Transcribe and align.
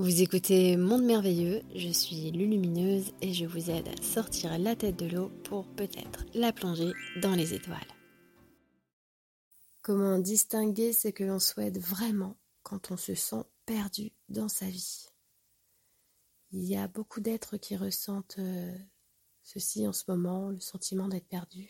Vous 0.00 0.22
écoutez 0.22 0.78
Monde 0.78 1.04
Merveilleux, 1.04 1.60
je 1.74 1.90
suis 1.90 2.30
Lulumineuse 2.30 3.12
et 3.20 3.34
je 3.34 3.44
vous 3.44 3.68
aide 3.68 3.86
à 3.86 4.02
sortir 4.02 4.58
la 4.58 4.74
tête 4.74 4.96
de 4.96 5.04
l'eau 5.04 5.28
pour 5.44 5.66
peut-être 5.74 6.24
la 6.32 6.54
plonger 6.54 6.92
dans 7.20 7.34
les 7.34 7.52
étoiles. 7.52 7.76
Comment 9.82 10.18
distinguer 10.18 10.94
ce 10.94 11.08
que 11.08 11.22
l'on 11.22 11.38
souhaite 11.38 11.76
vraiment 11.76 12.38
quand 12.62 12.90
on 12.90 12.96
se 12.96 13.14
sent 13.14 13.44
perdu 13.66 14.10
dans 14.30 14.48
sa 14.48 14.64
vie? 14.64 15.04
Il 16.50 16.64
y 16.64 16.78
a 16.78 16.88
beaucoup 16.88 17.20
d'êtres 17.20 17.58
qui 17.58 17.76
ressentent 17.76 18.38
euh, 18.38 18.72
ceci 19.42 19.86
en 19.86 19.92
ce 19.92 20.04
moment, 20.08 20.48
le 20.48 20.60
sentiment 20.60 21.08
d'être 21.08 21.28
perdu. 21.28 21.68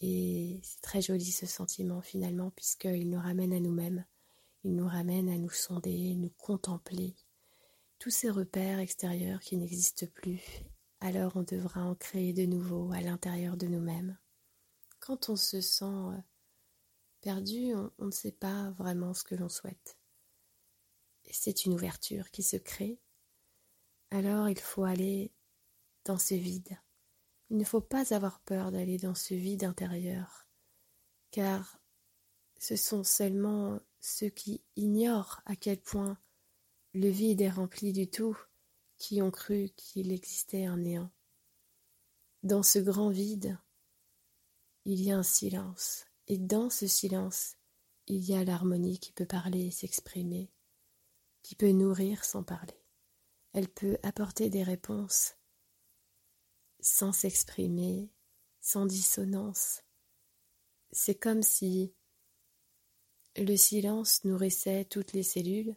Et 0.00 0.58
c'est 0.64 0.80
très 0.80 1.02
joli 1.02 1.30
ce 1.30 1.46
sentiment 1.46 2.00
finalement 2.00 2.50
puisqu'il 2.50 3.08
nous 3.08 3.20
ramène 3.20 3.52
à 3.52 3.60
nous-mêmes 3.60 4.04
il 4.66 4.74
nous 4.74 4.88
ramène 4.88 5.28
à 5.28 5.38
nous 5.38 5.48
sonder, 5.48 6.16
nous 6.16 6.32
contempler, 6.38 7.14
tous 8.00 8.10
ces 8.10 8.30
repères 8.30 8.80
extérieurs 8.80 9.38
qui 9.38 9.56
n'existent 9.56 10.08
plus. 10.12 10.42
Alors 10.98 11.36
on 11.36 11.44
devra 11.44 11.84
en 11.84 11.94
créer 11.94 12.32
de 12.32 12.46
nouveaux 12.46 12.90
à 12.90 13.00
l'intérieur 13.00 13.56
de 13.56 13.68
nous-mêmes. 13.68 14.18
Quand 14.98 15.28
on 15.28 15.36
se 15.36 15.60
sent 15.60 15.84
euh, 15.84 16.18
perdu, 17.20 17.76
on, 17.76 18.06
ne 18.06 18.10
sait 18.10 18.32
pas 18.32 18.72
vraiment 18.72 19.14
ce 19.14 19.22
que 19.22 19.36
l'on 19.36 19.48
souhaite. 19.48 20.00
Et 21.26 21.32
c'est 21.32 21.64
une 21.64 21.74
ouverture 21.74 22.32
qui 22.32 22.42
se 22.42 22.56
crée. 22.56 22.98
Alors 24.10 24.48
il 24.48 24.58
faut 24.58 24.82
aller 24.82 25.32
dans 26.04 26.18
ce 26.18 26.34
vide. 26.34 26.76
Il 27.50 27.56
ne 27.56 27.64
faut 27.64 27.80
pas 27.80 28.12
avoir 28.12 28.40
peur 28.40 28.72
d'aller 28.72 28.98
dans 28.98 29.14
ce 29.14 29.34
vide 29.34 29.62
intérieur, 29.62 30.48
car 31.30 31.78
ce 32.58 32.74
sont 32.74 33.04
seulement 33.04 33.80
ceux 34.00 34.28
qui 34.28 34.62
ignorent 34.76 35.40
à 35.46 35.56
quel 35.56 35.80
point 35.80 36.18
le 36.94 37.08
vide 37.08 37.40
est 37.40 37.50
rempli 37.50 37.92
du 37.92 38.08
tout, 38.08 38.36
qui 38.98 39.20
ont 39.20 39.30
cru 39.30 39.70
qu'il 39.76 40.12
existait 40.12 40.64
un 40.64 40.78
néant. 40.78 41.10
Dans 42.42 42.62
ce 42.62 42.78
grand 42.78 43.10
vide, 43.10 43.58
il 44.84 45.02
y 45.02 45.12
a 45.12 45.18
un 45.18 45.22
silence, 45.22 46.06
et 46.28 46.38
dans 46.38 46.70
ce 46.70 46.86
silence, 46.86 47.56
il 48.06 48.24
y 48.24 48.34
a 48.34 48.44
l'harmonie 48.44 48.98
qui 48.98 49.12
peut 49.12 49.26
parler 49.26 49.66
et 49.66 49.70
s'exprimer, 49.70 50.52
qui 51.42 51.56
peut 51.56 51.72
nourrir 51.72 52.24
sans 52.24 52.44
parler. 52.44 52.80
Elle 53.52 53.68
peut 53.68 53.98
apporter 54.02 54.48
des 54.48 54.62
réponses 54.62 55.34
sans 56.80 57.12
s'exprimer, 57.12 58.12
sans 58.60 58.86
dissonance. 58.86 59.82
C'est 60.92 61.16
comme 61.16 61.42
si 61.42 61.95
le 63.38 63.56
silence 63.56 64.24
nourrissait 64.24 64.84
toutes 64.84 65.12
les 65.12 65.22
cellules 65.22 65.76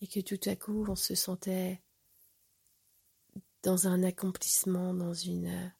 et 0.00 0.06
que 0.06 0.20
tout 0.20 0.40
à 0.46 0.56
coup 0.56 0.84
on 0.88 0.96
se 0.96 1.14
sentait 1.14 1.82
dans 3.62 3.86
un 3.86 4.02
accomplissement, 4.02 4.92
dans 4.92 5.14
une, 5.14 5.72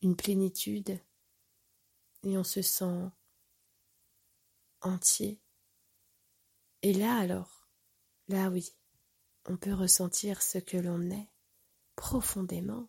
une 0.00 0.16
plénitude 0.16 0.98
et 2.24 2.38
on 2.38 2.44
se 2.44 2.62
sent 2.62 3.10
entier. 4.80 5.40
Et 6.82 6.92
là 6.92 7.16
alors, 7.16 7.68
là 8.28 8.50
oui, 8.50 8.74
on 9.48 9.56
peut 9.56 9.74
ressentir 9.74 10.42
ce 10.42 10.58
que 10.58 10.76
l'on 10.76 11.10
est 11.10 11.28
profondément, 11.96 12.88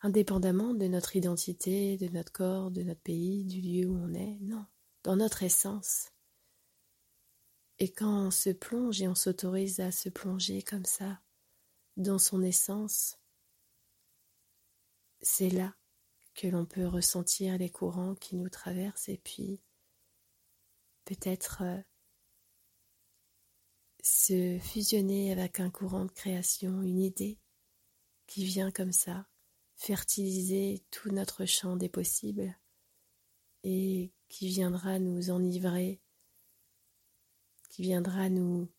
indépendamment 0.00 0.74
de 0.74 0.86
notre 0.86 1.16
identité, 1.16 1.96
de 1.96 2.08
notre 2.08 2.32
corps, 2.32 2.70
de 2.70 2.82
notre 2.82 3.00
pays, 3.00 3.44
du 3.44 3.60
lieu 3.60 3.88
où 3.88 3.96
on 3.96 4.14
est, 4.14 4.38
non, 4.42 4.64
dans 5.02 5.16
notre 5.16 5.42
essence. 5.42 6.11
Et 7.78 7.90
quand 7.90 8.26
on 8.26 8.30
se 8.30 8.50
plonge 8.50 9.02
et 9.02 9.08
on 9.08 9.14
s'autorise 9.14 9.80
à 9.80 9.90
se 9.90 10.08
plonger 10.08 10.62
comme 10.62 10.84
ça, 10.84 11.20
dans 11.96 12.18
son 12.18 12.42
essence, 12.42 13.18
c'est 15.20 15.50
là 15.50 15.74
que 16.34 16.48
l'on 16.48 16.64
peut 16.64 16.86
ressentir 16.86 17.58
les 17.58 17.70
courants 17.70 18.14
qui 18.14 18.36
nous 18.36 18.48
traversent 18.48 19.08
et 19.08 19.18
puis 19.18 19.62
peut-être 21.04 21.62
euh, 21.62 21.80
se 24.02 24.58
fusionner 24.58 25.32
avec 25.32 25.60
un 25.60 25.70
courant 25.70 26.04
de 26.04 26.12
création, 26.12 26.82
une 26.82 27.00
idée 27.00 27.38
qui 28.26 28.44
vient 28.44 28.70
comme 28.70 28.92
ça, 28.92 29.26
fertiliser 29.76 30.82
tout 30.90 31.10
notre 31.10 31.44
champ 31.44 31.76
des 31.76 31.88
possibles 31.88 32.56
et 33.64 34.12
qui 34.28 34.48
viendra 34.48 34.98
nous 34.98 35.30
enivrer 35.30 36.00
qui 37.72 37.80
viendra 37.80 38.28
nous, 38.28 38.70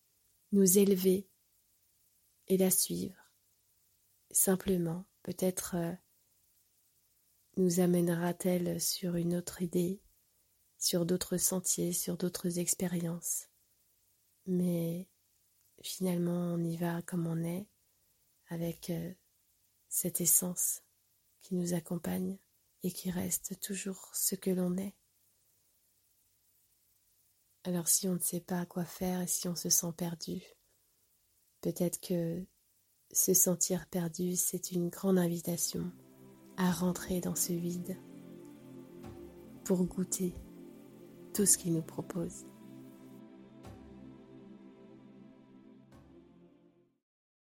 nous 0.52 0.78
élever 0.78 1.28
et 2.48 2.58
la 2.58 2.70
suivre. 2.70 3.34
Simplement, 4.30 5.06
peut-être 5.24 5.76
euh, 5.76 5.94
nous 7.58 7.80
amènera-t-elle 7.80 8.80
sur 8.80 9.16
une 9.16 9.36
autre 9.36 9.64
idée, 9.64 10.00
sur 10.78 11.08
d'autres 11.08 11.38
sentiers, 11.38 11.92
sur 11.92 12.18
d'autres 12.18 12.60
expériences. 12.60 13.48
Mais 14.46 15.10
finalement, 15.82 16.54
on 16.54 16.64
y 16.64 16.78
va 16.78 17.02
comme 17.02 17.26
on 17.26 17.44
est, 17.44 17.68
avec 18.50 18.92
euh, 18.92 19.12
cette 19.90 20.22
essence 20.22 20.84
qui 21.42 21.56
nous 21.56 21.74
accompagne 21.74 22.38
et 22.84 22.92
qui 22.92 23.10
reste 23.10 23.60
toujours 23.60 24.12
ce 24.14 24.36
que 24.36 24.52
l'on 24.52 24.78
est. 24.78 24.94
Alors 27.66 27.88
si 27.88 28.10
on 28.10 28.16
ne 28.16 28.20
sait 28.20 28.42
pas 28.42 28.66
quoi 28.66 28.84
faire 28.84 29.22
et 29.22 29.28
si 29.28 29.48
on 29.48 29.56
se 29.56 29.70
sent 29.70 29.94
perdu, 29.96 30.42
peut-être 31.62 32.02
que 32.02 32.46
se 33.14 33.34
sentir 33.34 33.88
perdu, 33.88 34.36
c'est 34.36 34.72
une 34.72 34.90
grande 34.90 35.18
invitation 35.18 35.92
à 36.58 36.72
rentrer 36.72 37.22
dans 37.22 37.36
ce 37.36 37.54
vide 37.54 37.98
pour 39.64 39.86
goûter 39.86 40.34
tout 41.34 41.46
ce 41.46 41.58
qu'il 41.58 41.74
nous 41.74 41.82
propose. 41.82 42.46